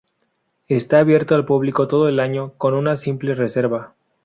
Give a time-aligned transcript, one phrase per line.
[0.67, 3.93] Está abierto al público todo el año con una simple reserva.